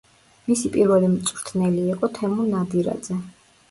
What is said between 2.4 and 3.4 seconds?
ნადირაძე.